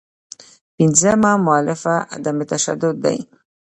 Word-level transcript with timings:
پنځمه 0.75 1.31
مولفه 1.45 1.95
عدم 2.13 2.37
تشدد 2.51 2.95
دی. 3.03 3.17